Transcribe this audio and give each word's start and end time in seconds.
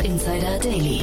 Startup 0.00 0.04
Insider 0.04 0.58
Daily. 0.60 1.00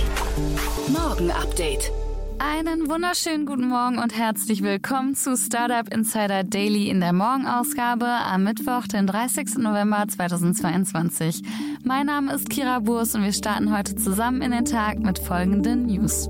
Morgen 0.87 1.29
Update. 1.29 1.91
Einen 2.39 2.89
wunderschönen 2.89 3.45
guten 3.45 3.67
Morgen 3.67 3.99
und 3.99 4.17
herzlich 4.17 4.63
willkommen 4.63 5.13
zu 5.13 5.37
Startup 5.37 5.87
Insider 5.93 6.43
Daily 6.43 6.89
in 6.89 6.99
der 6.99 7.13
Morgenausgabe 7.13 8.07
am 8.07 8.43
Mittwoch, 8.43 8.87
den 8.87 9.05
30. 9.05 9.57
November 9.57 10.07
2022. 10.07 11.43
Mein 11.83 12.07
Name 12.07 12.33
ist 12.33 12.49
Kira 12.49 12.79
Burs 12.79 13.13
und 13.13 13.23
wir 13.23 13.33
starten 13.33 13.75
heute 13.75 13.95
zusammen 13.95 14.41
in 14.41 14.49
den 14.49 14.65
Tag 14.65 14.97
mit 14.97 15.19
folgenden 15.19 15.85
News. 15.85 16.27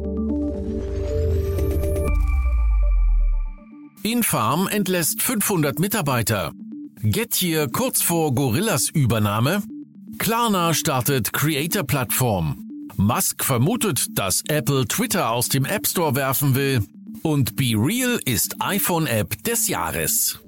Infarm 4.04 4.68
entlässt 4.68 5.22
500 5.22 5.80
Mitarbeiter. 5.80 6.52
Gettier 7.02 7.70
kurz 7.70 8.02
vor 8.02 8.34
Gorillas 8.36 8.90
Übernahme. 8.90 9.64
Klarna 10.18 10.74
startet 10.74 11.32
Creator-Plattform. 11.34 12.64
Musk 12.96 13.44
vermutet, 13.44 14.06
dass 14.18 14.44
Apple 14.48 14.88
Twitter 14.88 15.30
aus 15.32 15.50
dem 15.50 15.66
App 15.66 15.88
Store 15.88 16.16
werfen 16.16 16.56
will. 16.56 16.84
Und 17.24 17.56
Be 17.56 17.74
Real 17.76 18.20
ist 18.26 18.56
iPhone-App 18.60 19.44
des 19.44 19.68
Jahres. 19.68 20.40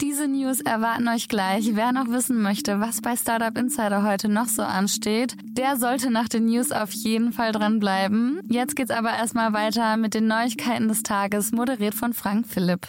Diese 0.00 0.28
News 0.28 0.60
erwarten 0.60 1.08
euch 1.08 1.28
gleich. 1.28 1.70
Wer 1.74 1.92
noch 1.92 2.08
wissen 2.08 2.40
möchte, 2.40 2.80
was 2.80 3.00
bei 3.00 3.16
Startup 3.16 3.56
Insider 3.58 4.02
heute 4.02 4.28
noch 4.28 4.46
so 4.46 4.62
ansteht, 4.62 5.36
der 5.44 5.76
sollte 5.76 6.10
nach 6.10 6.28
den 6.28 6.46
News 6.46 6.72
auf 6.72 6.92
jeden 6.92 7.32
Fall 7.32 7.52
dranbleiben. 7.52 8.40
Jetzt 8.48 8.76
geht's 8.76 8.90
aber 8.90 9.10
erstmal 9.10 9.52
weiter 9.52 9.96
mit 9.96 10.14
den 10.14 10.28
Neuigkeiten 10.28 10.88
des 10.88 11.02
Tages, 11.02 11.52
moderiert 11.52 11.94
von 11.94 12.12
Frank 12.12 12.46
Philipp. 12.46 12.88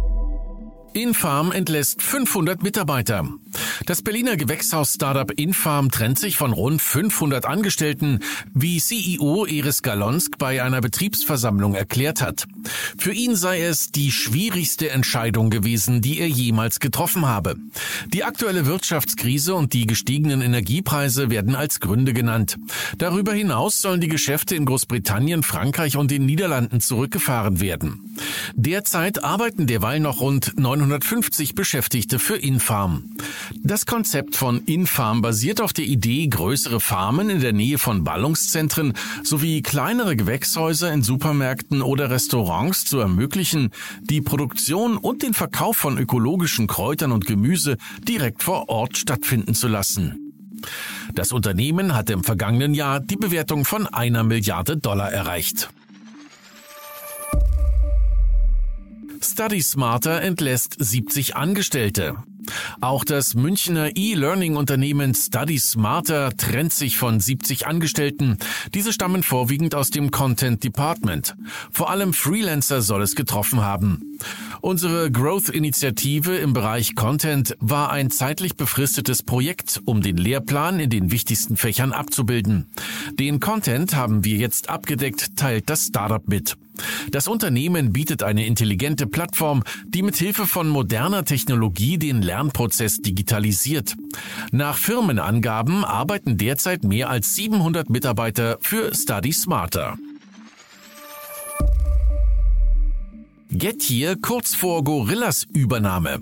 Infarm 0.93 1.53
entlässt 1.53 2.01
500 2.01 2.63
Mitarbeiter. 2.63 3.25
Das 3.85 4.01
Berliner 4.01 4.35
Gewächshaus-Startup 4.35 5.31
Infarm 5.31 5.89
trennt 5.89 6.19
sich 6.19 6.35
von 6.35 6.51
rund 6.51 6.81
500 6.81 7.45
Angestellten, 7.45 8.19
wie 8.53 8.79
CEO 8.79 9.45
Eris 9.45 9.81
Galonsk 9.81 10.37
bei 10.37 10.61
einer 10.61 10.81
Betriebsversammlung 10.81 11.75
erklärt 11.75 12.21
hat. 12.21 12.45
Für 12.97 13.13
ihn 13.13 13.35
sei 13.35 13.61
es 13.61 13.91
die 13.91 14.11
schwierigste 14.11 14.89
Entscheidung 14.89 15.49
gewesen, 15.49 16.01
die 16.01 16.19
er 16.19 16.27
jemals 16.27 16.79
getroffen 16.79 17.25
habe. 17.25 17.55
Die 18.13 18.23
aktuelle 18.23 18.65
Wirtschaftskrise 18.65 19.55
und 19.55 19.73
die 19.73 19.87
gestiegenen 19.87 20.41
Energiepreise 20.41 21.29
werden 21.29 21.55
als 21.55 21.79
Gründe 21.79 22.13
genannt. 22.13 22.57
Darüber 22.97 23.33
hinaus 23.33 23.81
sollen 23.81 24.01
die 24.01 24.09
Geschäfte 24.09 24.55
in 24.55 24.65
Großbritannien, 24.65 25.43
Frankreich 25.43 25.95
und 25.95 26.11
den 26.11 26.25
Niederlanden 26.25 26.81
zurückgefahren 26.81 27.61
werden. 27.61 28.15
Derzeit 28.53 29.23
arbeiten 29.23 29.65
derweil 29.67 29.99
noch 29.99 30.19
rund 30.19 30.59
950 30.81 31.53
Beschäftigte 31.53 32.17
für 32.17 32.35
Infarm. 32.35 33.05
Das 33.61 33.85
Konzept 33.85 34.35
von 34.35 34.63
Infarm 34.65 35.21
basiert 35.21 35.61
auf 35.61 35.73
der 35.73 35.85
Idee, 35.85 36.27
größere 36.27 36.79
Farmen 36.79 37.29
in 37.29 37.39
der 37.39 37.53
Nähe 37.53 37.77
von 37.77 38.03
Ballungszentren 38.03 38.93
sowie 39.23 39.61
kleinere 39.61 40.15
Gewächshäuser 40.15 40.91
in 40.91 41.03
Supermärkten 41.03 41.81
oder 41.83 42.09
Restaurants 42.09 42.85
zu 42.85 42.99
ermöglichen, 42.99 43.69
die 44.01 44.21
Produktion 44.21 44.97
und 44.97 45.21
den 45.21 45.33
Verkauf 45.33 45.77
von 45.77 45.99
ökologischen 45.99 46.65
Kräutern 46.65 47.11
und 47.11 47.27
Gemüse 47.27 47.77
direkt 48.07 48.41
vor 48.41 48.69
Ort 48.69 48.97
stattfinden 48.97 49.53
zu 49.53 49.67
lassen. 49.67 50.33
Das 51.13 51.31
Unternehmen 51.31 51.95
hatte 51.95 52.13
im 52.13 52.23
vergangenen 52.23 52.73
Jahr 52.73 52.99
die 52.99 53.17
Bewertung 53.17 53.65
von 53.65 53.87
einer 53.87 54.23
Milliarde 54.23 54.77
Dollar 54.77 55.11
erreicht. 55.11 55.69
Study 59.23 59.61
Smarter 59.61 60.21
entlässt 60.21 60.75
70 60.79 61.35
Angestellte. 61.35 62.17
Auch 62.79 63.03
das 63.03 63.35
Münchner 63.35 63.95
E-Learning-Unternehmen 63.95 65.13
Study 65.13 65.59
Smarter 65.59 66.35
trennt 66.35 66.73
sich 66.73 66.97
von 66.97 67.19
70 67.19 67.67
Angestellten. 67.67 68.37
Diese 68.73 68.93
stammen 68.93 69.23
vorwiegend 69.23 69.75
aus 69.75 69.91
dem 69.91 70.11
Content 70.11 70.63
Department. 70.63 71.35
Vor 71.71 71.89
allem 71.89 72.13
Freelancer 72.13 72.81
soll 72.81 73.03
es 73.03 73.15
getroffen 73.15 73.61
haben. 73.61 74.17
Unsere 74.61 75.11
Growth-Initiative 75.11 76.37
im 76.37 76.53
Bereich 76.53 76.95
Content 76.95 77.55
war 77.59 77.91
ein 77.91 78.11
zeitlich 78.11 78.55
befristetes 78.55 79.23
Projekt, 79.23 79.81
um 79.85 80.01
den 80.01 80.17
Lehrplan 80.17 80.79
in 80.79 80.89
den 80.89 81.11
wichtigsten 81.11 81.57
Fächern 81.57 81.93
abzubilden. 81.93 82.67
Den 83.19 83.39
Content 83.39 83.95
haben 83.95 84.23
wir 84.25 84.37
jetzt 84.37 84.69
abgedeckt, 84.69 85.37
teilt 85.37 85.69
das 85.69 85.87
Startup 85.87 86.27
mit. 86.27 86.57
Das 87.11 87.27
Unternehmen 87.27 87.91
bietet 87.93 88.23
eine 88.23 88.45
intelligente 88.45 89.07
Plattform, 89.07 89.63
die 89.85 90.01
mit 90.01 90.15
Hilfe 90.15 90.45
von 90.45 90.69
moderner 90.69 91.25
Technologie 91.25 91.97
den 91.97 92.21
Lernprozess 92.21 93.01
digitalisiert. 93.01 93.95
Nach 94.51 94.77
Firmenangaben 94.77 95.83
arbeiten 95.83 96.37
derzeit 96.37 96.83
mehr 96.83 97.09
als 97.09 97.35
700 97.35 97.89
Mitarbeiter 97.89 98.57
für 98.61 98.93
Study 98.95 99.33
Smarter. 99.33 99.97
Gettier 103.49 104.15
kurz 104.21 104.55
vor 104.55 104.83
Gorillas 104.83 105.45
Übernahme. 105.53 106.21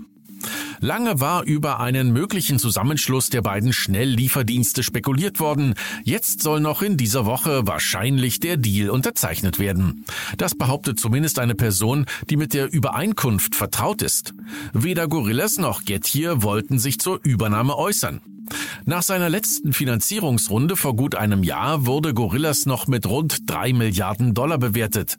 Lange 0.82 1.20
war 1.20 1.44
über 1.44 1.78
einen 1.78 2.10
möglichen 2.10 2.58
Zusammenschluss 2.58 3.28
der 3.28 3.42
beiden 3.42 3.74
Schnelllieferdienste 3.74 4.82
spekuliert 4.82 5.38
worden. 5.38 5.74
Jetzt 6.04 6.40
soll 6.40 6.60
noch 6.60 6.80
in 6.80 6.96
dieser 6.96 7.26
Woche 7.26 7.66
wahrscheinlich 7.66 8.40
der 8.40 8.56
Deal 8.56 8.88
unterzeichnet 8.88 9.58
werden. 9.58 10.06
Das 10.38 10.54
behauptet 10.54 10.98
zumindest 10.98 11.38
eine 11.38 11.54
Person, 11.54 12.06
die 12.30 12.38
mit 12.38 12.54
der 12.54 12.72
Übereinkunft 12.72 13.54
vertraut 13.54 14.00
ist. 14.00 14.32
Weder 14.72 15.06
Gorillas 15.06 15.58
noch 15.58 15.84
Gettier 15.84 16.42
wollten 16.42 16.78
sich 16.78 16.98
zur 16.98 17.20
Übernahme 17.22 17.76
äußern. 17.76 18.22
Nach 18.86 19.02
seiner 19.02 19.28
letzten 19.28 19.74
Finanzierungsrunde 19.74 20.76
vor 20.76 20.96
gut 20.96 21.14
einem 21.14 21.42
Jahr 21.42 21.84
wurde 21.84 22.14
Gorillas 22.14 22.64
noch 22.64 22.88
mit 22.88 23.06
rund 23.06 23.48
drei 23.48 23.74
Milliarden 23.74 24.32
Dollar 24.32 24.58
bewertet. 24.58 25.18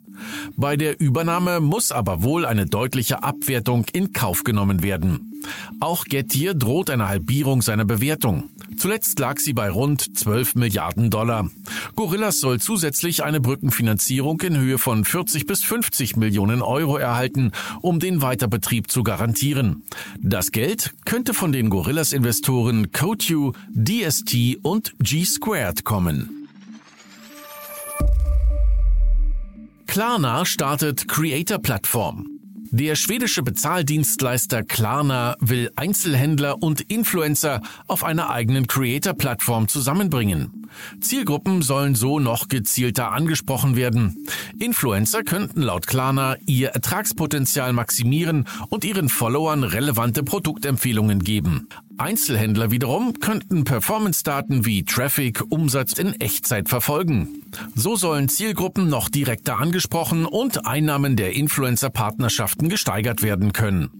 Bei 0.56 0.76
der 0.76 1.00
Übernahme 1.00 1.60
muss 1.60 1.92
aber 1.92 2.24
wohl 2.24 2.44
eine 2.44 2.66
deutliche 2.66 3.22
Abwertung 3.22 3.86
in 3.92 4.12
Kauf 4.12 4.42
genommen 4.42 4.82
werden. 4.82 5.31
Auch 5.80 6.04
Gettier 6.04 6.54
droht 6.54 6.90
eine 6.90 7.08
Halbierung 7.08 7.62
seiner 7.62 7.84
Bewertung. 7.84 8.50
Zuletzt 8.76 9.18
lag 9.18 9.38
sie 9.38 9.52
bei 9.52 9.70
rund 9.70 10.18
12 10.18 10.54
Milliarden 10.54 11.10
Dollar. 11.10 11.48
Gorillas 11.94 12.40
soll 12.40 12.60
zusätzlich 12.60 13.22
eine 13.22 13.40
Brückenfinanzierung 13.40 14.40
in 14.40 14.56
Höhe 14.56 14.78
von 14.78 15.04
40 15.04 15.46
bis 15.46 15.62
50 15.62 16.16
Millionen 16.16 16.62
Euro 16.62 16.96
erhalten, 16.96 17.52
um 17.80 18.00
den 18.00 18.22
Weiterbetrieb 18.22 18.90
zu 18.90 19.02
garantieren. 19.02 19.84
Das 20.18 20.50
Geld 20.50 20.94
könnte 21.04 21.34
von 21.34 21.52
den 21.52 21.70
Gorillas-Investoren 21.70 22.90
CoTu, 22.92 23.52
DST 23.72 24.58
und 24.62 24.94
G-Squared 24.98 25.84
kommen. 25.84 26.48
Klarna 29.86 30.46
startet 30.46 31.06
Creator-Plattform. 31.06 32.31
Der 32.74 32.94
schwedische 32.96 33.42
Bezahldienstleister 33.42 34.62
Klarna 34.62 35.36
will 35.40 35.70
Einzelhändler 35.76 36.62
und 36.62 36.80
Influencer 36.80 37.60
auf 37.86 38.02
einer 38.02 38.30
eigenen 38.30 38.66
Creator-Plattform 38.66 39.68
zusammenbringen. 39.68 40.70
Zielgruppen 40.98 41.60
sollen 41.60 41.94
so 41.94 42.18
noch 42.18 42.48
gezielter 42.48 43.12
angesprochen 43.12 43.76
werden. 43.76 44.26
Influencer 44.58 45.22
könnten 45.22 45.60
laut 45.60 45.86
Klarna 45.86 46.36
ihr 46.46 46.70
Ertragspotenzial 46.70 47.74
maximieren 47.74 48.46
und 48.70 48.86
ihren 48.86 49.10
Followern 49.10 49.64
relevante 49.64 50.22
Produktempfehlungen 50.22 51.22
geben. 51.22 51.68
Einzelhändler 51.98 52.70
wiederum 52.70 53.14
könnten 53.20 53.64
Performance-Daten 53.64 54.64
wie 54.64 54.84
Traffic, 54.84 55.42
Umsatz 55.50 55.92
in 55.92 56.20
Echtzeit 56.20 56.68
verfolgen. 56.68 57.42
So 57.74 57.96
sollen 57.96 58.28
Zielgruppen 58.28 58.88
noch 58.88 59.08
direkter 59.08 59.58
angesprochen 59.58 60.26
und 60.26 60.66
Einnahmen 60.66 61.16
der 61.16 61.34
Influencer-Partnerschaften 61.34 62.68
gesteigert 62.68 63.22
werden 63.22 63.52
können. 63.52 63.90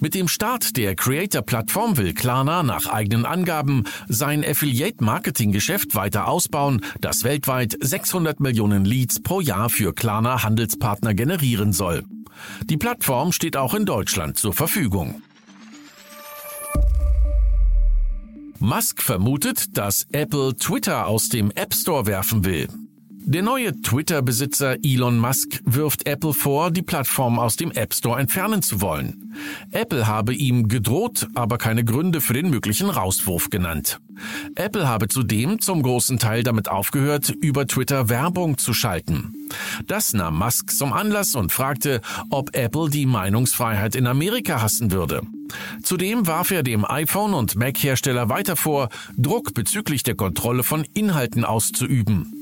Mit 0.00 0.14
dem 0.14 0.28
Start 0.28 0.76
der 0.76 0.94
Creator-Plattform 0.94 1.96
will 1.96 2.14
Klarna 2.14 2.62
nach 2.62 2.86
eigenen 2.86 3.26
Angaben 3.26 3.84
sein 4.06 4.44
Affiliate-Marketing-Geschäft 4.44 5.96
weiter 5.96 6.28
ausbauen, 6.28 6.82
das 7.00 7.24
weltweit 7.24 7.76
600 7.80 8.38
Millionen 8.38 8.84
Leads 8.84 9.20
pro 9.20 9.40
Jahr 9.40 9.68
für 9.70 9.92
Klarna-Handelspartner 9.92 11.14
generieren 11.14 11.72
soll. 11.72 12.04
Die 12.64 12.76
Plattform 12.76 13.32
steht 13.32 13.56
auch 13.56 13.74
in 13.74 13.86
Deutschland 13.86 14.38
zur 14.38 14.52
Verfügung. 14.52 15.22
Musk 18.60 19.02
vermutet, 19.02 19.78
dass 19.78 20.06
Apple 20.10 20.56
Twitter 20.56 21.06
aus 21.06 21.28
dem 21.28 21.52
App 21.52 21.72
Store 21.72 22.06
werfen 22.06 22.44
will. 22.44 22.68
Der 23.10 23.42
neue 23.42 23.80
Twitter-Besitzer 23.82 24.78
Elon 24.82 25.18
Musk 25.18 25.60
wirft 25.64 26.08
Apple 26.08 26.32
vor, 26.32 26.70
die 26.70 26.82
Plattform 26.82 27.38
aus 27.38 27.56
dem 27.56 27.70
App 27.70 27.94
Store 27.94 28.18
entfernen 28.18 28.62
zu 28.62 28.80
wollen. 28.80 29.34
Apple 29.70 30.06
habe 30.06 30.34
ihm 30.34 30.66
gedroht, 30.66 31.28
aber 31.34 31.58
keine 31.58 31.84
Gründe 31.84 32.20
für 32.20 32.32
den 32.32 32.50
möglichen 32.50 32.88
Rauswurf 32.88 33.50
genannt. 33.50 34.00
Apple 34.54 34.88
habe 34.88 35.08
zudem 35.08 35.60
zum 35.60 35.82
großen 35.82 36.18
Teil 36.18 36.42
damit 36.42 36.68
aufgehört, 36.68 37.28
über 37.28 37.66
Twitter 37.66 38.08
Werbung 38.08 38.58
zu 38.58 38.72
schalten. 38.72 39.34
Das 39.86 40.14
nahm 40.14 40.38
Musk 40.38 40.70
zum 40.70 40.92
Anlass 40.92 41.34
und 41.34 41.52
fragte, 41.52 42.00
ob 42.30 42.56
Apple 42.56 42.88
die 42.88 43.06
Meinungsfreiheit 43.06 43.94
in 43.94 44.06
Amerika 44.06 44.62
hassen 44.62 44.90
würde. 44.90 45.22
Zudem 45.82 46.26
warf 46.26 46.50
er 46.50 46.62
dem 46.62 46.84
iPhone- 46.84 47.34
und 47.34 47.56
Mac-Hersteller 47.56 48.28
weiter 48.28 48.56
vor, 48.56 48.88
Druck 49.16 49.54
bezüglich 49.54 50.02
der 50.02 50.14
Kontrolle 50.14 50.62
von 50.62 50.84
Inhalten 50.94 51.44
auszuüben. 51.44 52.34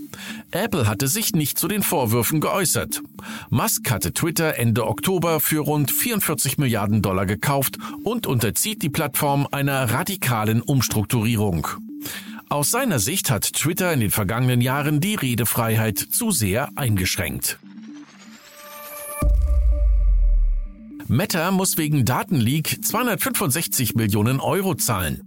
Apple 0.51 0.87
hatte 0.87 1.09
sich 1.09 1.35
nicht 1.35 1.59
zu 1.59 1.69
den 1.69 1.83
Vorwürfen 1.83 2.41
geäußert. 2.41 3.03
Musk 3.51 3.91
hatte 3.91 4.13
Twitter 4.13 4.57
Ende 4.57 4.87
Oktober 4.87 5.41
für 5.41 5.61
rund 5.61 5.91
44 5.91 6.59
Milliarden 6.59 7.03
Dollar 7.03 7.27
gekauft 7.27 7.79
und 8.05 8.27
unterzieht 8.27 8.83
die 8.83 8.89
Plattform 8.89 9.47
einer 9.51 9.91
radikalen 9.91 10.63
Umstrukturierung. 10.63 11.69
Aus 12.49 12.71
seiner 12.71 13.01
Sicht 13.01 13.31
hat 13.31 13.53
Twitter 13.55 13.93
in 13.93 14.01
den 14.01 14.11
vergangenen 14.11 14.61
Jahren 14.61 15.01
die 15.01 15.17
Redefreiheit 15.17 15.99
zu 15.99 16.31
sehr 16.31 16.71
eingeschränkt. 16.77 17.59
Meta 21.09 21.51
muss 21.51 21.79
wegen 21.79 22.05
Datenleak 22.05 22.85
265 22.85 23.95
Millionen 23.95 24.41
Euro 24.41 24.75
zahlen. 24.75 25.26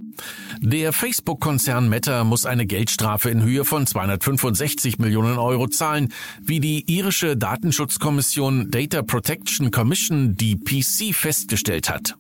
Der 0.62 0.94
Facebook-Konzern 0.94 1.90
Meta 1.90 2.24
muss 2.24 2.46
eine 2.46 2.66
Geldstrafe 2.66 3.30
in 3.30 3.44
Höhe 3.44 3.64
von 3.64 3.88
265 3.88 5.00
Millionen 5.00 5.38
Euro 5.38 5.68
zahlen, 5.68 6.14
wie 6.42 6.60
die 6.60 6.84
irische 6.88 7.38
Datenschutzkommission 7.38 8.70
Data 8.70 9.02
Protection 9.02 9.72
Commission 9.72 10.36
DPC 10.36 11.14
festgestellt 11.14 11.90
hat. 11.90 12.16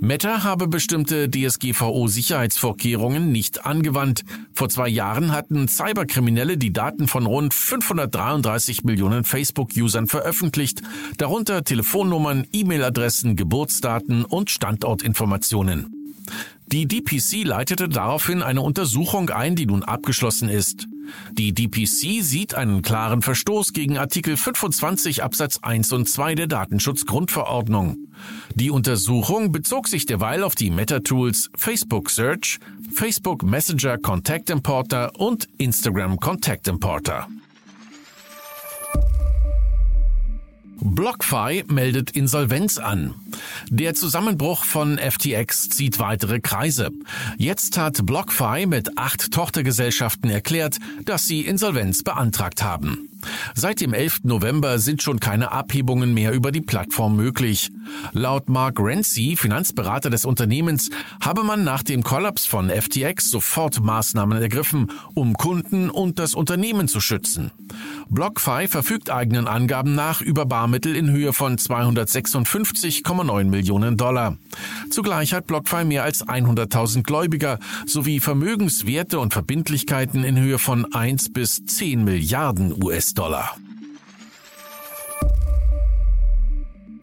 Meta 0.00 0.42
habe 0.42 0.68
bestimmte 0.68 1.28
DSGVO-Sicherheitsvorkehrungen 1.28 3.30
nicht 3.30 3.66
angewandt. 3.66 4.24
Vor 4.54 4.68
zwei 4.68 4.88
Jahren 4.88 5.32
hatten 5.32 5.68
Cyberkriminelle 5.68 6.56
die 6.56 6.72
Daten 6.72 7.08
von 7.08 7.26
rund 7.26 7.52
533 7.52 8.84
Millionen 8.84 9.24
Facebook-Usern 9.24 10.06
veröffentlicht, 10.06 10.82
darunter 11.18 11.64
Telefonnummern, 11.64 12.46
E-Mail-Adressen, 12.52 13.36
Geburtsdaten 13.36 14.24
und 14.24 14.50
Standortinformationen. 14.50 16.02
Die 16.72 16.86
DPC 16.88 17.44
leitete 17.44 17.86
daraufhin 17.86 18.42
eine 18.42 18.62
Untersuchung 18.62 19.28
ein, 19.28 19.56
die 19.56 19.66
nun 19.66 19.82
abgeschlossen 19.82 20.48
ist. 20.48 20.88
Die 21.32 21.52
DPC 21.52 22.22
sieht 22.22 22.54
einen 22.54 22.80
klaren 22.80 23.20
Verstoß 23.20 23.74
gegen 23.74 23.98
Artikel 23.98 24.38
25 24.38 25.22
Absatz 25.22 25.58
1 25.60 25.92
und 25.92 26.08
2 26.08 26.34
der 26.34 26.46
Datenschutzgrundverordnung. 26.46 27.98
Die 28.54 28.70
Untersuchung 28.70 29.52
bezog 29.52 29.86
sich 29.86 30.06
derweil 30.06 30.42
auf 30.42 30.54
die 30.54 30.70
Meta-Tools 30.70 31.50
Facebook 31.54 32.08
Search, 32.08 32.58
Facebook 32.90 33.42
Messenger 33.42 33.98
Contact 33.98 34.48
Importer 34.48 35.12
und 35.20 35.48
Instagram 35.58 36.16
Contact 36.16 36.68
Importer. 36.68 37.28
BlockFi 40.84 41.62
meldet 41.68 42.10
Insolvenz 42.10 42.78
an. 42.78 43.14
Der 43.68 43.94
Zusammenbruch 43.94 44.64
von 44.64 44.98
FTX 44.98 45.68
zieht 45.68 46.00
weitere 46.00 46.40
Kreise. 46.40 46.90
Jetzt 47.38 47.78
hat 47.78 48.04
BlockFi 48.04 48.66
mit 48.66 48.98
acht 48.98 49.30
Tochtergesellschaften 49.30 50.28
erklärt, 50.28 50.78
dass 51.04 51.28
sie 51.28 51.42
Insolvenz 51.42 52.02
beantragt 52.02 52.64
haben. 52.64 53.11
Seit 53.54 53.80
dem 53.80 53.94
11. 53.94 54.20
November 54.24 54.78
sind 54.78 55.02
schon 55.02 55.20
keine 55.20 55.52
Abhebungen 55.52 56.14
mehr 56.14 56.32
über 56.32 56.52
die 56.52 56.60
Plattform 56.60 57.16
möglich. 57.16 57.70
Laut 58.12 58.48
Mark 58.48 58.78
Renzi, 58.78 59.36
Finanzberater 59.36 60.10
des 60.10 60.24
Unternehmens, 60.24 60.90
habe 61.20 61.44
man 61.44 61.64
nach 61.64 61.82
dem 61.82 62.02
Kollaps 62.02 62.46
von 62.46 62.70
FTX 62.70 63.30
sofort 63.30 63.82
Maßnahmen 63.82 64.40
ergriffen, 64.40 64.90
um 65.14 65.34
Kunden 65.34 65.90
und 65.90 66.18
das 66.18 66.34
Unternehmen 66.34 66.88
zu 66.88 67.00
schützen. 67.00 67.50
BlockFi 68.08 68.68
verfügt 68.68 69.10
eigenen 69.10 69.46
Angaben 69.46 69.94
nach 69.94 70.20
über 70.20 70.44
Barmittel 70.44 70.94
in 70.96 71.10
Höhe 71.10 71.32
von 71.32 71.56
256,9 71.56 73.44
Millionen 73.44 73.96
Dollar. 73.96 74.36
Zugleich 74.90 75.32
hat 75.32 75.46
BlockFi 75.46 75.84
mehr 75.84 76.04
als 76.04 76.26
100.000 76.26 77.02
Gläubiger 77.02 77.58
sowie 77.86 78.20
Vermögenswerte 78.20 79.18
und 79.18 79.32
Verbindlichkeiten 79.32 80.24
in 80.24 80.38
Höhe 80.38 80.58
von 80.58 80.92
1 80.92 81.32
bis 81.32 81.64
10 81.64 82.04
Milliarden 82.04 82.72
US-Dollar. 83.12 83.56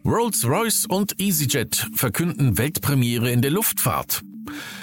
Rolls-Royce 0.05 0.85
und 0.87 1.19
EasyJet 1.19 1.89
verkünden 1.93 2.57
Weltpremiere 2.57 3.31
in 3.31 3.41
der 3.41 3.51
Luftfahrt. 3.51 4.21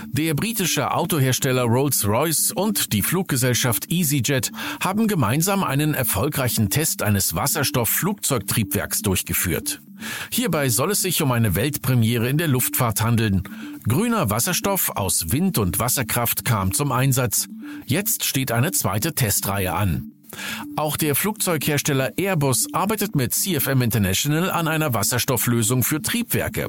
Der 0.07 0.35
britische 0.35 0.93
Autohersteller 0.93 1.65
Rolls-Royce 1.65 2.53
und 2.53 2.93
die 2.93 3.03
Fluggesellschaft 3.03 3.91
EasyJet 3.91 4.53
haben 4.81 5.09
gemeinsam 5.09 5.65
einen 5.65 5.95
erfolgreichen 5.95 6.71
Test 6.71 7.03
eines 7.03 7.35
Wasserstoffflugzeugtriebwerks 7.35 9.03
durchgeführt. 9.03 9.81
Hierbei 10.31 10.69
soll 10.69 10.93
es 10.93 11.03
sich 11.03 11.23
um 11.23 11.33
eine 11.33 11.57
Weltpremiere 11.57 12.29
in 12.29 12.39
der 12.39 12.49
Luftfahrt 12.49 13.03
handeln. 13.03 13.43
Grüner 13.89 14.31
Wasserstoff 14.31 14.91
aus 14.91 15.33
Wind- 15.33 15.59
und 15.59 15.81
Wasserkraft 15.81 16.45
kam 16.45 16.73
zum 16.73 16.93
Einsatz. 16.93 17.49
Jetzt 17.87 18.25
steht 18.25 18.53
eine 18.53 18.71
zweite 18.71 19.15
Testreihe 19.15 19.75
an. 19.75 20.13
Auch 20.77 20.97
der 20.97 21.15
Flugzeughersteller 21.15 22.17
Airbus 22.17 22.69
arbeitet 22.73 23.15
mit 23.15 23.35
CFM 23.35 23.83
International 23.83 24.51
an 24.51 24.69
einer 24.69 24.95
Wasserstofflösung 24.95 25.83
für 25.83 26.03
Triebwerke. 26.03 26.69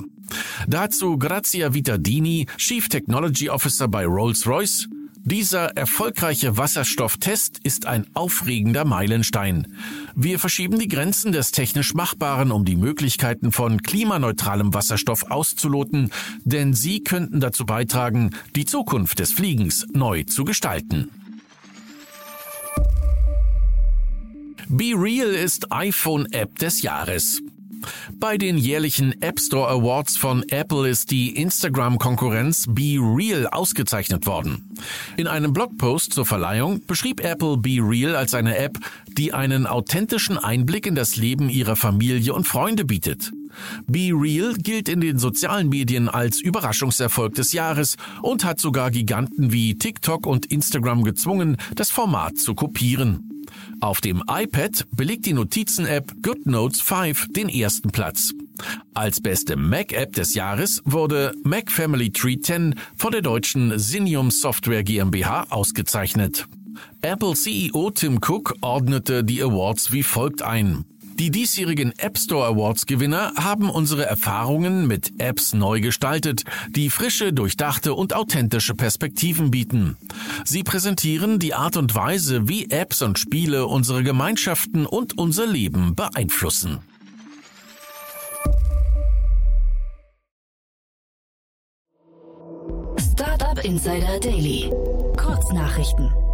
Dazu 0.68 1.18
Grazia 1.18 1.74
Vitadini, 1.74 2.48
Chief 2.58 2.88
Technology 2.90 3.50
Officer 3.50 3.88
bei 3.88 4.06
Rolls-Royce. 4.06 4.88
Dieser 5.30 5.76
erfolgreiche 5.76 6.56
Wasserstofftest 6.56 7.60
ist 7.62 7.86
ein 7.86 8.08
aufregender 8.14 8.86
Meilenstein. 8.86 9.68
Wir 10.16 10.40
verschieben 10.40 10.80
die 10.80 10.88
Grenzen 10.88 11.34
des 11.34 11.52
technisch 11.52 11.94
Machbaren, 11.94 12.50
um 12.50 12.64
die 12.64 12.78
Möglichkeiten 12.78 13.52
von 13.52 13.82
klimaneutralem 13.82 14.74
Wasserstoff 14.74 15.30
auszuloten, 15.30 16.12
denn 16.46 16.74
sie 16.74 17.04
könnten 17.04 17.42
dazu 17.42 17.66
beitragen, 17.66 18.30
die 18.56 18.64
Zukunft 18.64 19.20
des 19.20 19.34
Fliegens 19.34 19.86
neu 19.92 20.24
zu 20.24 20.46
gestalten. 20.46 21.12
Be 24.70 24.94
Real 24.96 25.30
ist 25.30 25.72
iPhone-App 25.72 26.60
des 26.60 26.82
Jahres. 26.82 27.42
Bei 28.20 28.38
den 28.38 28.58
jährlichen 28.58 29.22
App 29.22 29.40
Store 29.40 29.70
Awards 29.70 30.18
von 30.18 30.44
Apple 30.50 30.90
ist 30.90 31.10
die 31.10 31.38
Instagram-Konkurrenz 31.38 32.66
Be 32.68 32.98
Real 33.00 33.48
ausgezeichnet 33.48 34.26
worden. 34.26 34.76
In 35.16 35.28
einem 35.28 35.54
Blogpost 35.54 36.14
zur 36.14 36.26
Verleihung 36.26 36.86
beschrieb 36.86 37.24
Apple 37.24 37.56
Be 37.58 37.78
Real 37.80 38.18
als 38.18 38.34
eine 38.34 38.58
App, 38.58 38.78
die 39.08 39.34
einen 39.34 39.68
authentischen 39.68 40.38
Einblick 40.38 40.86
in 40.86 40.96
das 40.96 41.16
Leben 41.16 41.50
ihrer 41.50 41.78
Familie 41.78 42.34
und 42.34 42.46
Freunde 42.46 42.84
bietet. 42.84 43.32
Be 43.88 44.12
Real 44.14 44.54
gilt 44.56 44.90
in 44.90 45.02
den 45.02 45.20
sozialen 45.20 45.70
Medien 45.70 46.10
als 46.10 46.42
Überraschungserfolg 46.42 47.36
des 47.36 47.54
Jahres 47.54 47.98
und 48.22 48.44
hat 48.44 48.60
sogar 48.60 48.92
Giganten 48.92 49.52
wie 49.52 49.78
TikTok 49.78 50.26
und 50.26 50.46
Instagram 50.48 51.04
gezwungen, 51.04 51.58
das 51.76 51.90
Format 51.90 52.38
zu 52.38 52.56
kopieren. 52.56 53.38
Auf 53.80 54.02
dem 54.02 54.24
iPad 54.28 54.86
belegt 54.96 55.26
die 55.26 55.34
Notizen-App 55.34 56.22
GoodNotes 56.22 56.82
5 56.82 57.28
den 57.34 57.50
ersten 57.50 57.92
Platz. 57.92 58.32
Als 58.94 59.22
beste 59.22 59.56
Mac-App 59.56 60.14
des 60.14 60.34
Jahres 60.34 60.82
wurde 60.84 61.34
Mac 61.44 61.72
Family 61.72 62.12
Tree 62.12 62.40
10 62.40 62.76
von 62.96 63.12
der 63.12 63.22
deutschen 63.22 63.78
Sinium 63.78 64.32
Software 64.32 64.84
GmbH 64.84 65.46
ausgezeichnet. 65.50 66.48
Apple 67.02 67.34
CEO 67.34 67.92
Tim 67.92 68.18
Cook 68.18 68.56
ordnete 68.62 69.24
die 69.24 69.42
Awards 69.42 69.92
wie 69.92 70.04
folgt 70.04 70.42
ein. 70.42 70.86
Die 71.20 71.32
diesjährigen 71.32 71.98
App 71.98 72.20
Store 72.20 72.46
Awards 72.46 72.86
Gewinner 72.86 73.34
haben 73.36 73.72
unsere 73.72 74.06
Erfahrungen 74.06 74.86
mit 74.86 75.20
Apps 75.20 75.56
neu 75.56 75.82
gestaltet, 75.82 76.44
die 76.70 76.92
frische, 76.92 77.34
durchdachte 77.34 77.96
und 77.96 78.14
authentische 78.14 78.76
Perspektiven 78.76 79.50
bieten. 79.50 79.98
Sie 80.46 80.62
präsentieren 80.62 81.40
die 81.40 81.56
Art 81.56 81.76
und 81.76 81.96
Weise, 81.96 82.48
wie 82.48 82.70
Apps 82.70 83.02
und 83.02 83.18
Spiele 83.18 83.66
unsere 83.66 84.04
Gemeinschaften 84.04 84.86
und 84.86 85.18
unser 85.18 85.48
Leben 85.48 85.96
beeinflussen. 85.96 86.82
Startup 93.12 93.66
Insider 93.66 94.20
Daily. 94.20 94.70
Kurznachrichten. 95.18 96.27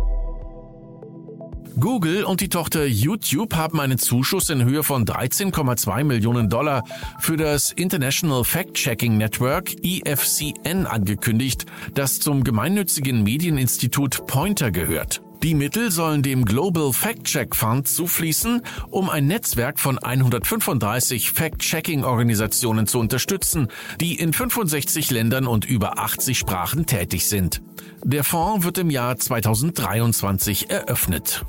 Google 1.79 2.23
und 2.23 2.39
die 2.41 2.49
Tochter 2.49 2.85
YouTube 2.85 3.55
haben 3.55 3.79
einen 3.79 3.97
Zuschuss 3.97 4.49
in 4.49 4.63
Höhe 4.63 4.83
von 4.83 5.05
13,2 5.05 6.03
Millionen 6.03 6.49
Dollar 6.49 6.83
für 7.19 7.35
das 7.35 7.71
International 7.71 8.43
Fact-Checking 8.43 9.17
Network 9.17 9.73
EFCN 9.83 10.85
angekündigt, 10.85 11.65
das 11.95 12.19
zum 12.19 12.43
gemeinnützigen 12.43 13.23
Medieninstitut 13.23 14.27
Pointer 14.27 14.71
gehört. 14.71 15.21
Die 15.41 15.55
Mittel 15.55 15.91
sollen 15.91 16.21
dem 16.21 16.45
Global 16.45 16.93
Fact-Check 16.93 17.55
Fund 17.55 17.87
zufließen, 17.87 18.61
um 18.89 19.09
ein 19.09 19.27
Netzwerk 19.27 19.79
von 19.79 19.97
135 19.97 21.31
Fact-Checking-Organisationen 21.31 22.87
zu 22.87 22.99
unterstützen, 22.99 23.67
die 23.99 24.15
in 24.15 24.31
65 24.31 25.11
Ländern 25.11 25.47
und 25.47 25.65
über 25.65 25.99
80 25.99 26.37
Sprachen 26.37 26.85
tätig 26.85 27.25
sind. 27.25 27.61
Der 28.03 28.23
Fonds 28.23 28.63
wird 28.63 28.77
im 28.77 28.89
Jahr 28.89 29.17
2023 29.17 30.69
eröffnet. 30.69 31.43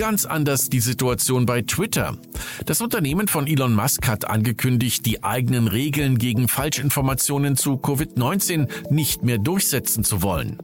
Ganz 0.00 0.24
anders 0.24 0.70
die 0.70 0.80
Situation 0.80 1.44
bei 1.44 1.60
Twitter. 1.60 2.16
Das 2.64 2.80
Unternehmen 2.80 3.28
von 3.28 3.46
Elon 3.46 3.74
Musk 3.74 4.08
hat 4.08 4.24
angekündigt, 4.24 5.04
die 5.04 5.22
eigenen 5.22 5.68
Regeln 5.68 6.16
gegen 6.16 6.48
Falschinformationen 6.48 7.54
zu 7.54 7.74
Covid-19 7.74 8.66
nicht 8.90 9.24
mehr 9.24 9.36
durchsetzen 9.36 10.02
zu 10.02 10.22
wollen. 10.22 10.56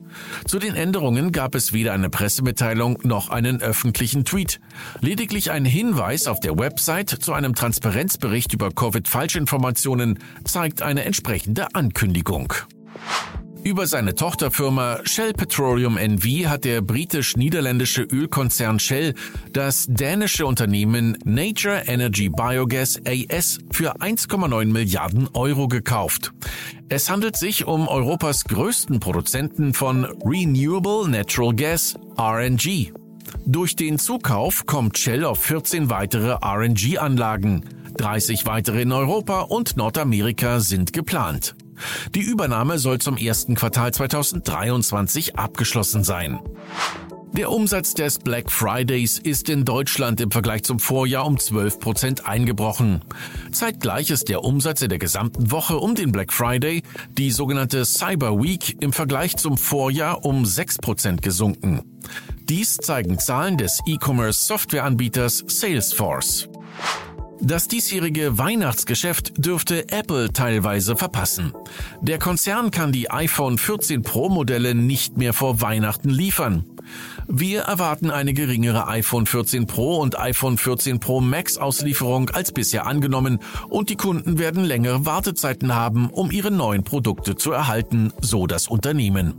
Zu 0.46 0.58
den 0.58 0.74
Änderungen 0.74 1.32
gab 1.32 1.54
es 1.54 1.74
weder 1.74 1.92
eine 1.92 2.08
Pressemitteilung 2.08 2.98
noch 3.02 3.28
einen 3.28 3.60
öffentlichen 3.60 4.24
Tweet. 4.24 4.58
Lediglich 5.02 5.50
ein 5.50 5.66
Hinweis 5.66 6.28
auf 6.28 6.40
der 6.40 6.58
Website 6.58 7.10
zu 7.10 7.34
einem 7.34 7.54
Transparenzbericht 7.54 8.54
über 8.54 8.70
Covid-Falschinformationen 8.70 10.18
zeigt 10.44 10.80
eine 10.80 11.04
entsprechende 11.04 11.74
Ankündigung. 11.74 12.54
Über 13.66 13.88
seine 13.88 14.14
Tochterfirma 14.14 15.00
Shell 15.02 15.32
Petroleum 15.32 15.96
NV 15.96 16.46
hat 16.46 16.64
der 16.64 16.82
britisch-niederländische 16.82 18.02
Ölkonzern 18.02 18.78
Shell 18.78 19.14
das 19.52 19.86
dänische 19.88 20.46
Unternehmen 20.46 21.18
Nature 21.24 21.82
Energy 21.88 22.28
Biogas 22.28 23.00
AS 23.04 23.58
für 23.72 23.96
1,9 24.00 24.66
Milliarden 24.66 25.28
Euro 25.32 25.66
gekauft. 25.66 26.32
Es 26.88 27.10
handelt 27.10 27.36
sich 27.36 27.66
um 27.66 27.88
Europas 27.88 28.44
größten 28.44 29.00
Produzenten 29.00 29.74
von 29.74 30.04
Renewable 30.24 31.10
Natural 31.10 31.52
Gas, 31.52 31.96
RNG. 32.16 32.92
Durch 33.46 33.74
den 33.74 33.98
Zukauf 33.98 34.64
kommt 34.66 34.96
Shell 34.96 35.24
auf 35.24 35.42
14 35.42 35.90
weitere 35.90 36.36
RNG-Anlagen. 36.40 37.64
30 37.96 38.46
weitere 38.46 38.82
in 38.82 38.92
Europa 38.92 39.40
und 39.40 39.76
Nordamerika 39.76 40.60
sind 40.60 40.92
geplant. 40.92 41.55
Die 42.14 42.22
Übernahme 42.22 42.78
soll 42.78 42.98
zum 42.98 43.16
ersten 43.16 43.54
Quartal 43.54 43.92
2023 43.92 45.36
abgeschlossen 45.36 46.04
sein. 46.04 46.40
Der 47.36 47.50
Umsatz 47.50 47.92
des 47.92 48.18
Black 48.18 48.50
Fridays 48.50 49.18
ist 49.18 49.50
in 49.50 49.66
Deutschland 49.66 50.22
im 50.22 50.30
Vergleich 50.30 50.62
zum 50.62 50.78
Vorjahr 50.78 51.26
um 51.26 51.38
12 51.38 51.80
Prozent 51.80 52.26
eingebrochen. 52.26 53.02
Zeitgleich 53.52 54.10
ist 54.10 54.30
der 54.30 54.42
Umsatz 54.42 54.80
in 54.80 54.88
der 54.88 54.98
gesamten 54.98 55.50
Woche 55.50 55.76
um 55.76 55.94
den 55.94 56.12
Black 56.12 56.32
Friday, 56.32 56.82
die 57.18 57.30
sogenannte 57.30 57.84
Cyber 57.84 58.42
Week, 58.42 58.78
im 58.80 58.94
Vergleich 58.94 59.36
zum 59.36 59.58
Vorjahr 59.58 60.24
um 60.24 60.46
6 60.46 60.78
Prozent 60.78 61.20
gesunken. 61.20 61.82
Dies 62.48 62.78
zeigen 62.78 63.18
Zahlen 63.18 63.58
des 63.58 63.80
E-Commerce 63.84 64.46
Softwareanbieters 64.46 65.44
Salesforce. 65.46 66.48
Das 67.40 67.68
diesjährige 67.68 68.38
Weihnachtsgeschäft 68.38 69.44
dürfte 69.44 69.88
Apple 69.90 70.32
teilweise 70.32 70.96
verpassen. 70.96 71.52
Der 72.00 72.18
Konzern 72.18 72.70
kann 72.70 72.92
die 72.92 73.10
iPhone 73.10 73.58
14 73.58 74.02
Pro 74.02 74.28
Modelle 74.28 74.74
nicht 74.74 75.16
mehr 75.16 75.32
vor 75.32 75.60
Weihnachten 75.60 76.08
liefern. 76.08 76.64
Wir 77.28 77.62
erwarten 77.62 78.10
eine 78.10 78.32
geringere 78.32 78.88
iPhone 78.88 79.26
14 79.26 79.66
Pro 79.66 79.96
und 79.96 80.18
iPhone 80.18 80.56
14 80.56 81.00
Pro 81.00 81.20
Max 81.20 81.58
Auslieferung 81.58 82.30
als 82.30 82.52
bisher 82.52 82.86
angenommen 82.86 83.40
und 83.68 83.90
die 83.90 83.96
Kunden 83.96 84.38
werden 84.38 84.64
längere 84.64 85.04
Wartezeiten 85.04 85.74
haben, 85.74 86.08
um 86.10 86.30
ihre 86.30 86.50
neuen 86.50 86.84
Produkte 86.84 87.36
zu 87.36 87.52
erhalten, 87.52 88.12
so 88.20 88.46
das 88.46 88.68
Unternehmen. 88.68 89.34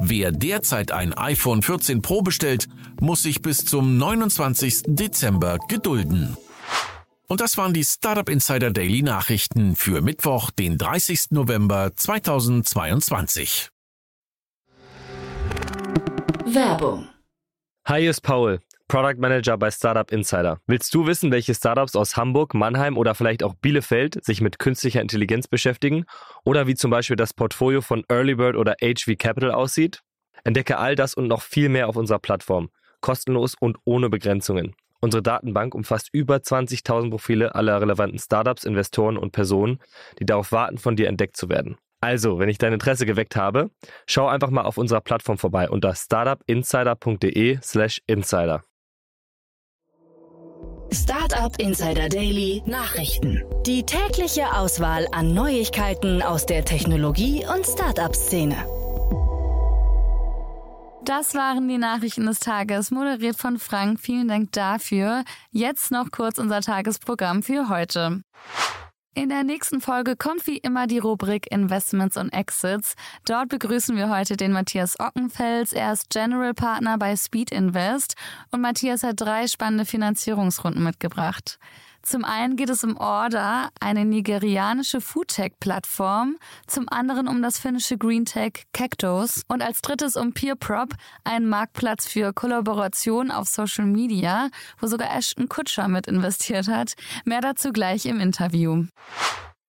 Wer 0.00 0.32
derzeit 0.32 0.92
ein 0.92 1.14
iPhone 1.14 1.62
14 1.62 2.02
Pro 2.02 2.22
bestellt, 2.22 2.68
muss 3.00 3.22
sich 3.22 3.42
bis 3.42 3.64
zum 3.64 3.96
29. 3.96 4.82
Dezember 4.86 5.58
gedulden. 5.68 6.36
Und 7.28 7.40
das 7.40 7.58
waren 7.58 7.74
die 7.74 7.82
Startup 7.82 8.28
Insider 8.28 8.70
Daily 8.70 9.02
Nachrichten 9.02 9.74
für 9.74 10.00
Mittwoch, 10.00 10.52
den 10.52 10.78
30. 10.78 11.30
November 11.30 11.90
2022. 11.96 13.70
Werbung. 16.46 17.08
Hi, 17.84 18.00
hier 18.00 18.10
ist 18.10 18.20
Paul, 18.20 18.60
Product 18.86 19.18
Manager 19.18 19.58
bei 19.58 19.72
Startup 19.72 20.08
Insider. 20.12 20.60
Willst 20.68 20.94
du 20.94 21.06
wissen, 21.06 21.32
welche 21.32 21.52
Startups 21.52 21.96
aus 21.96 22.16
Hamburg, 22.16 22.54
Mannheim 22.54 22.96
oder 22.96 23.16
vielleicht 23.16 23.42
auch 23.42 23.54
Bielefeld 23.54 24.24
sich 24.24 24.40
mit 24.40 24.60
künstlicher 24.60 25.00
Intelligenz 25.00 25.48
beschäftigen? 25.48 26.04
Oder 26.44 26.68
wie 26.68 26.76
zum 26.76 26.92
Beispiel 26.92 27.16
das 27.16 27.34
Portfolio 27.34 27.80
von 27.80 28.04
Earlybird 28.08 28.54
oder 28.54 28.76
HV 28.80 29.18
Capital 29.18 29.50
aussieht? 29.50 30.02
Entdecke 30.44 30.78
all 30.78 30.94
das 30.94 31.14
und 31.14 31.26
noch 31.26 31.42
viel 31.42 31.70
mehr 31.70 31.88
auf 31.88 31.96
unserer 31.96 32.20
Plattform. 32.20 32.70
Kostenlos 33.00 33.56
und 33.58 33.78
ohne 33.84 34.08
Begrenzungen. 34.10 34.76
Unsere 35.06 35.22
Datenbank 35.22 35.74
umfasst 35.76 36.08
über 36.10 36.38
20.000 36.38 37.10
Profile 37.10 37.54
aller 37.54 37.80
relevanten 37.80 38.18
Startups, 38.18 38.64
Investoren 38.64 39.16
und 39.16 39.30
Personen, 39.30 39.78
die 40.18 40.26
darauf 40.26 40.50
warten, 40.50 40.78
von 40.78 40.96
dir 40.96 41.06
entdeckt 41.06 41.36
zu 41.36 41.48
werden. 41.48 41.76
Also, 42.00 42.40
wenn 42.40 42.48
ich 42.48 42.58
dein 42.58 42.72
Interesse 42.72 43.06
geweckt 43.06 43.36
habe, 43.36 43.70
schau 44.08 44.26
einfach 44.26 44.50
mal 44.50 44.64
auf 44.64 44.78
unserer 44.78 45.00
Plattform 45.00 45.38
vorbei 45.38 45.70
unter 45.70 45.94
startupinsider.de/slash 45.94 48.02
insider. 48.08 48.64
Startup 50.92 51.56
Insider 51.60 52.08
Daily 52.08 52.64
Nachrichten. 52.66 53.44
Die 53.64 53.84
tägliche 53.84 54.56
Auswahl 54.56 55.06
an 55.12 55.34
Neuigkeiten 55.34 56.20
aus 56.20 56.46
der 56.46 56.64
Technologie- 56.64 57.46
und 57.46 57.64
Startup-Szene. 57.64 58.56
Das 61.06 61.34
waren 61.34 61.68
die 61.68 61.78
Nachrichten 61.78 62.26
des 62.26 62.40
Tages, 62.40 62.90
moderiert 62.90 63.36
von 63.36 63.60
Frank. 63.60 64.00
Vielen 64.00 64.26
Dank 64.26 64.50
dafür. 64.50 65.22
Jetzt 65.52 65.92
noch 65.92 66.10
kurz 66.10 66.36
unser 66.36 66.60
Tagesprogramm 66.60 67.44
für 67.44 67.68
heute. 67.68 68.22
In 69.14 69.28
der 69.28 69.44
nächsten 69.44 69.80
Folge 69.80 70.16
kommt 70.16 70.48
wie 70.48 70.58
immer 70.58 70.88
die 70.88 70.98
Rubrik 70.98 71.46
Investments 71.52 72.16
und 72.16 72.30
Exits. 72.30 72.96
Dort 73.24 73.50
begrüßen 73.50 73.96
wir 73.96 74.10
heute 74.10 74.36
den 74.36 74.50
Matthias 74.50 74.98
Ockenfels. 74.98 75.72
Er 75.72 75.92
ist 75.92 76.10
General 76.10 76.54
Partner 76.54 76.98
bei 76.98 77.14
Speed 77.14 77.52
Invest 77.52 78.16
und 78.50 78.60
Matthias 78.60 79.04
hat 79.04 79.20
drei 79.20 79.46
spannende 79.46 79.84
Finanzierungsrunden 79.84 80.82
mitgebracht. 80.82 81.60
Zum 82.06 82.24
einen 82.24 82.54
geht 82.54 82.70
es 82.70 82.84
um 82.84 82.96
Order, 82.98 83.70
eine 83.80 84.04
nigerianische 84.04 85.00
Foodtech-Plattform, 85.00 86.36
zum 86.68 86.88
anderen 86.88 87.26
um 87.26 87.42
das 87.42 87.58
finnische 87.58 87.98
Greentech 87.98 88.62
Cactus 88.72 89.42
und 89.48 89.60
als 89.60 89.82
drittes 89.82 90.14
um 90.14 90.32
PeerProp, 90.32 90.94
einen 91.24 91.48
Marktplatz 91.48 92.06
für 92.06 92.32
Kollaboration 92.32 93.32
auf 93.32 93.48
Social 93.48 93.86
Media, 93.86 94.50
wo 94.78 94.86
sogar 94.86 95.16
Ashton 95.16 95.48
Kutscher 95.48 95.88
mit 95.88 96.06
investiert 96.06 96.68
hat. 96.68 96.92
Mehr 97.24 97.40
dazu 97.40 97.72
gleich 97.72 98.06
im 98.06 98.20
Interview. 98.20 98.84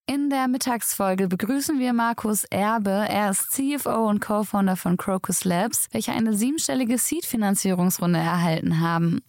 In 0.05 0.29
der 0.29 0.47
Mittagsfolge 0.47 1.27
begrüßen 1.27 1.79
wir 1.79 1.93
Markus 1.93 2.43
Erbe. 2.51 3.07
Er 3.09 3.31
ist 3.31 3.51
CFO 3.51 4.07
und 4.07 4.19
Co-Founder 4.19 4.75
von 4.75 4.95
Crocus 4.95 5.43
Labs, 5.43 5.87
welche 5.91 6.11
eine 6.11 6.33
siebenstellige 6.33 6.99
Seed-Finanzierungsrunde 6.99 8.19
erhalten 8.19 8.79
haben 8.79 9.23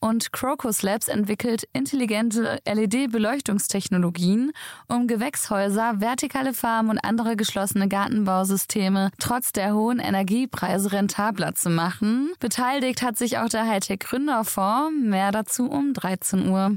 und 0.00 0.32
Crocus 0.32 0.82
Labs 0.82 1.08
entwickelt 1.08 1.68
intelligente 1.72 2.58
LED-Beleuchtungstechnologien, 2.66 4.52
um 4.88 5.06
Gewächshäuser, 5.06 6.00
vertikale 6.00 6.54
Farmen 6.54 6.92
und 6.92 6.98
andere 6.98 7.36
geschlossene 7.36 7.88
Gartenbausysteme 7.88 9.10
trotz 9.18 9.52
der 9.52 9.74
hohen 9.74 9.98
Energiepreise 9.98 10.92
rentabler 10.92 11.54
zu 11.54 11.70
machen. 11.70 12.32
Beteiligt 12.40 13.02
hat 13.02 13.16
sich 13.16 13.38
auch 13.38 13.48
der 13.48 13.66
Hightech 13.66 14.00
Gründerfonds. 14.00 14.92
Mehr 15.02 15.32
dazu 15.32 15.70
um 15.70 15.94
13 15.94 16.48
Uhr. 16.48 16.76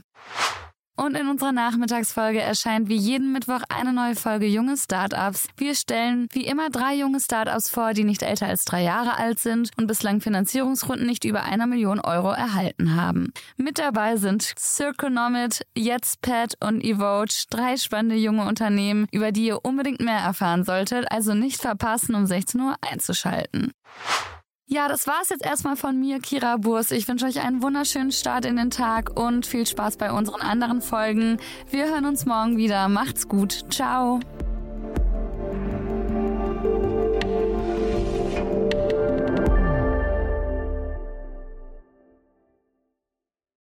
Und 1.01 1.17
in 1.17 1.27
unserer 1.29 1.51
Nachmittagsfolge 1.51 2.39
erscheint 2.39 2.88
wie 2.88 2.96
jeden 2.96 3.31
Mittwoch 3.31 3.63
eine 3.70 3.91
neue 3.91 4.13
Folge 4.15 4.46
Junge 4.46 4.77
Startups. 4.77 5.48
Wir 5.58 5.74
stellen 5.74 6.27
wie 6.31 6.46
immer 6.46 6.70
drei 6.70 6.93
junge 6.93 7.20
Startups 7.20 7.72
vor, 7.72 7.93
die 7.93 8.03
nicht 8.03 8.22
älter 8.22 8.46
als 8.46 8.65
drei 8.65 8.84
Jahre 8.84 9.17
alt 9.17 9.39
sind 9.39 9.72
und 9.77 9.88
bislang 9.88 10.22
Finanzierungsrunden 10.22 11.08
nicht 11.08 11.25
über 11.25 11.41
einer 11.41 11.65
Million 11.65 12.00
Euro 12.01 12.29
erhalten 12.29 12.96
haben. 12.96 13.34
Mit 13.58 13.79
dabei 13.79 14.17
sind 14.17 14.53
Circonomit, 14.60 15.65
Jetspad 15.75 16.53
und 16.63 16.84
Evoge, 16.84 17.34
drei 17.50 17.77
spannende 17.77 18.17
junge 18.17 18.46
Unternehmen, 18.46 19.08
über 19.12 19.31
die 19.31 19.48
ihr 19.48 19.65
unbedingt 19.65 20.01
mehr 20.01 20.20
erfahren 20.20 20.63
solltet, 20.65 21.12
also 21.12 21.34
nicht 21.34 21.60
verpassen, 21.60 22.13
um 22.13 22.27
16 22.27 22.62
Uhr 22.62 22.75
einzuschalten. 22.79 23.72
Ja, 24.73 24.87
das 24.87 25.05
war's 25.05 25.27
jetzt 25.27 25.43
erstmal 25.43 25.75
von 25.75 25.99
mir, 25.99 26.19
Kira 26.19 26.55
Burs. 26.55 26.91
Ich 26.91 27.05
wünsche 27.09 27.25
euch 27.25 27.41
einen 27.41 27.61
wunderschönen 27.61 28.13
Start 28.13 28.45
in 28.45 28.55
den 28.55 28.69
Tag 28.69 29.19
und 29.19 29.45
viel 29.45 29.67
Spaß 29.67 29.97
bei 29.97 30.13
unseren 30.13 30.39
anderen 30.39 30.81
Folgen. 30.81 31.39
Wir 31.69 31.87
hören 31.87 32.05
uns 32.05 32.25
morgen 32.25 32.55
wieder. 32.55 32.87
Macht's 32.87 33.27
gut. 33.27 33.65
Ciao. 33.69 34.21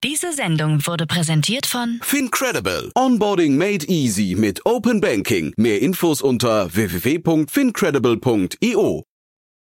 Diese 0.04 0.34
Sendung 0.34 0.88
wurde 0.88 1.06
präsentiert 1.06 1.68
von 1.68 2.00
Fincredible. 2.02 2.90
Onboarding 2.96 3.58
made 3.58 3.86
easy 3.86 4.36
mit 4.36 4.66
Open 4.66 5.02
Banking. 5.02 5.54
Mehr 5.56 5.84
Infos 5.84 6.24
unter 6.24 6.74
www.fincredible.io. 6.74 9.04